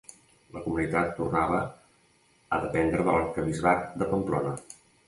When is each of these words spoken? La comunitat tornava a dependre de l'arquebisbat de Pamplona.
La 0.55 0.63
comunitat 0.63 1.13
tornava 1.19 1.59
a 2.57 2.61
dependre 2.67 3.07
de 3.07 3.09
l'arquebisbat 3.19 3.89
de 4.03 4.15
Pamplona. 4.17 4.61